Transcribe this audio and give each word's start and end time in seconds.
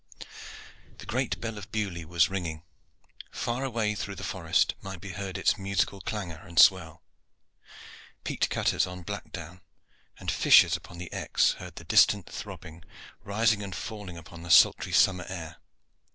The 0.97 1.05
great 1.05 1.39
bell 1.39 1.59
of 1.59 1.71
Beaulieu 1.71 2.07
was 2.07 2.27
ringing. 2.27 2.63
Far 3.29 3.63
away 3.63 3.93
through 3.93 4.15
the 4.15 4.23
forest 4.23 4.73
might 4.81 4.99
be 4.99 5.11
heard 5.11 5.37
its 5.37 5.59
musical 5.59 6.01
clangor 6.01 6.37
and 6.41 6.57
swell. 6.57 7.03
Peat 8.23 8.49
cutters 8.49 8.87
on 8.87 9.03
Blackdown 9.03 9.61
and 10.17 10.31
fishers 10.31 10.75
upon 10.75 10.97
the 10.97 11.13
Exe 11.13 11.51
heard 11.59 11.75
the 11.75 11.83
distant 11.83 12.27
throbbing 12.27 12.83
rising 13.23 13.61
and 13.61 13.75
falling 13.75 14.17
upon 14.17 14.41
the 14.41 14.49
sultry 14.49 14.91
summer 14.91 15.25
air. 15.29 15.57